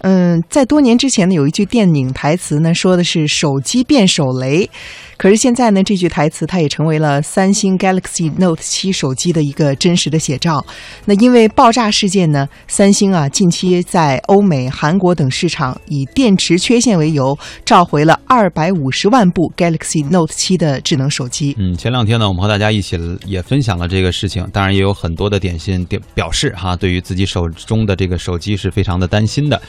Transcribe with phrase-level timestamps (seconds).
[0.00, 4.68] 嗯，嗯在多年之前呢，有一句电影台词呢，说的是“手机变手雷”，
[5.16, 10.64] 可是现在呢，这句台词它也成为了三星 Galaxy Note 七手机的一个真实的写照。
[11.06, 21.56] 那因为爆炸事件呢，三星啊近期在欧美、韩国等市场以电池缺陷为由，召回了二百五十万部 Galaxy Note 七的智能手机。
[21.58, 29.60] 嗯，前两天呢，我们和大家一起也分享了这个事情，当然也有很多的点心表表示哈，对于自己手中的这个手机是非常的担心的。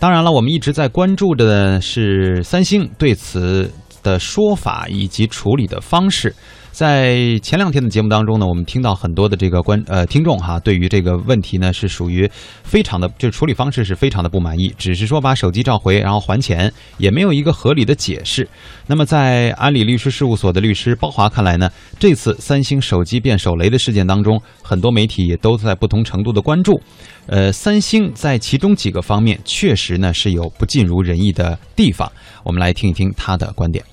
[0.00, 3.70] 当当然了，我们一直在关注的是三星对此
[4.02, 6.34] 的说法以及处理的方式。
[6.70, 12.30] 在前两天的节目当中呢，我们听到很多的这个观呃听众哈，对于这个问题呢是属于
[12.62, 18.48] 非常的，就处理方式是非常的不满意，只是说把手机召回然后还钱，也没有一个合理的解释。
[18.86, 26.80] 那么在安理律师事务所的律师包华看来呢，这次三星手机变手雷的事件当中，很多媒体也都在不同程度的关注。
[27.26, 32.08] 呃，三星在其中几个方面确实呢是有不尽如人意的地方。
[32.44, 33.84] 我们来听一听他的观点。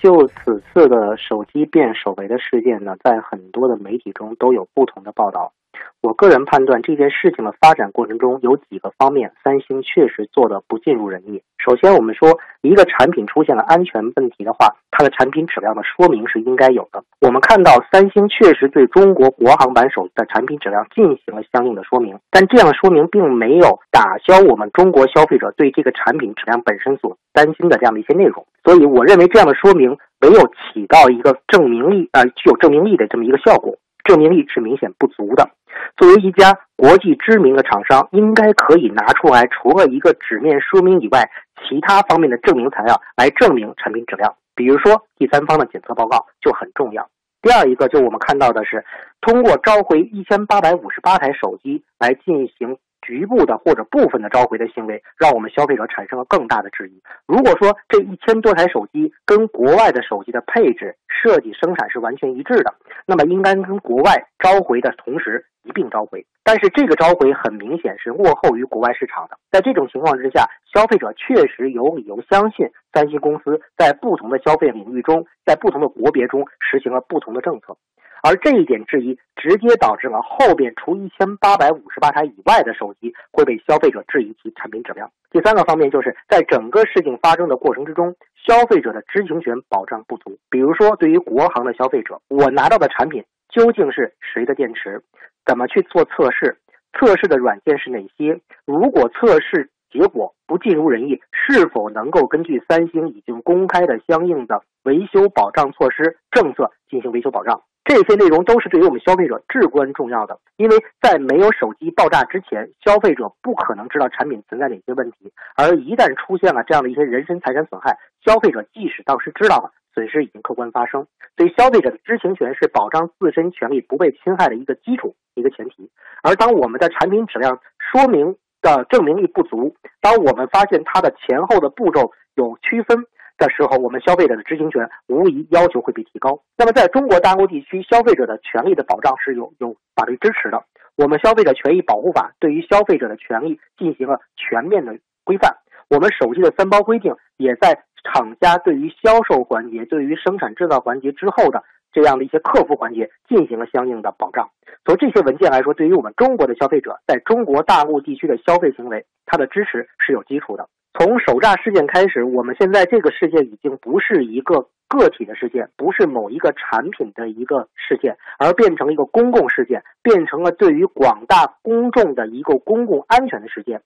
[0.00, 5.52] 就此次的手机变手雷的事件呢，在很多的媒体中都有不同的报道。
[6.00, 11.42] 我个人判断这件事情的发展过程中有几个方面，三星确实做的不尽如人意。
[11.58, 17.02] 首先，我们说一个产品出现了安全问题的话，它的产品质量的说明是应该有的。
[17.22, 28.44] 我们看到三星确实对中国国行版手机的产品质量进行了相应的说明，但这样的说明并没有打消我们中国消费者对这个产品质量本身所担心的这样的一些内容。
[28.62, 35.48] 所以，我认为这样的说明没有起到一个证明力呃具有证明力的这么一个效果，证明力是明显不足的。
[35.96, 41.30] 作为一家国际知名的厂商，应该可以拿出来除了一个纸面说明以外，
[41.62, 44.34] 其他方面的证明材料来证明产品质量。
[44.60, 47.08] 比如说，第三方的检测报告就很重要。
[47.40, 48.84] 第二一个，就我们看到的是，
[49.22, 52.76] 通过召回一千八百五十八台手机来进行。
[53.02, 57.02] 局部的或者部分的召回的行为，让我们消费者产生了更大的质疑。
[57.26, 62.74] 如果说这一千多台手机跟国外的手机的配置、设计、生产是完全一致的，
[63.06, 66.26] 那么应该跟国外召回的同时一并召回。
[66.42, 69.38] 但是这个召回很明显是落后于国外市场的。
[69.50, 77.76] 在这种情况之下，消费者确实有理由相信三星公司在不同的消费领域中，在不同的国别中实行了不同的政策。
[78.22, 85.10] 而这一点质疑，直接导致了后边除一千八百五十八台以外的手机会被消费者质疑其产品质量。
[85.30, 88.14] 第三个方面就是在整个事情发生的过程之中，
[88.46, 90.38] 消费者的知情权保障不足。
[90.50, 95.02] 比如说，对于国行的消费者，我拿到的产品究竟是谁的电池？
[95.46, 96.58] 怎么去做测试？
[96.92, 98.40] 测试的软件是哪些？
[98.66, 107.62] 如果测试结果不尽如人意，是否能够根据三星已经公开的相应的维修保障措施政策进行维修保障？
[107.90, 121.04] 这些内容都是对于我们消费者至关重要的，因为在没有手机爆炸之前，消费者不可能知道产品存在哪些问题，而一旦出现了这样的一些人身财产损害，消费者即使当时知道了，损失已经客观发生。
[121.36, 125.90] 所以，消费者的知情权是保障自身权利不被侵害的一个基础、一个前提。
[126.22, 127.58] 而当我们的产品质量
[127.90, 133.04] 说明的证明力不足，当我们发现它的前后的步骤有区分。
[133.40, 136.42] 的时候，我们消费者的知情权无疑要求会被提高。
[136.56, 140.62] 那么，在中国大陆地区，消费者的权利的保障是有有法律支持的。
[140.96, 145.56] 我们消费者权益保护法对于消费者的权利进行了全面的规范。
[145.88, 154.50] 我们手机的三包规定也在厂家对于销售环节、对于生产制造环节之后的这样的一些客服环节进行了相应的保障。
[154.84, 160.68] 从这些文件来说，对于我们中国的消费者在中国大陆地区的消费行为，它的支持是有基础的。
[160.92, 173.82] 从首诈事件开始，我们现在这个事件已经不是一个个体的事件，不是某一个产品的一个事件，而变成了一个公共事件，变成了对于广大公众的一个公共安全的事件。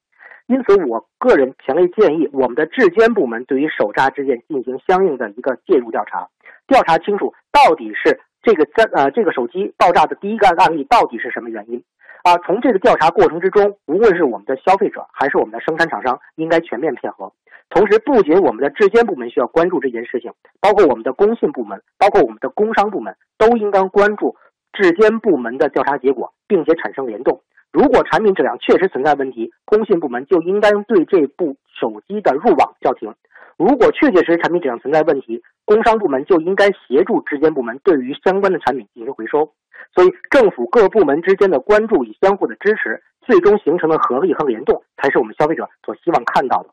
[0.46, 6.28] 因此，我个人强烈建议我们的质监部门对于首诈事件进行相应的一个介入调查，
[6.66, 11.82] 调查清楚到底是这个在呃这个手机爆炸的第一个案例到底是什么原因。
[12.22, 17.32] 啊，从这个调查过程之中，无论是我们的消费者还是我们的生产厂商，应该全面配合。
[17.68, 24.36] 同时，不仅我们的质监部门需要关注这件事情，包括我们的工信部门，包括我们的工商部门，都应当关注
[24.72, 27.42] 质监部门的调查结果，并且产生联动。
[27.72, 33.14] 如果产品质量确实存在问题，工信部门就应该对这部手机的入网叫停。
[33.56, 39.52] 如果确确实实产品质量存在问题，工商部门就应该协助质监部门对于相关的产品进行回收。
[39.94, 46.70] 所以，政府各部门之间的关注与相互的支持，最终形成的合力和联动，才是我们消费者所希望看到的。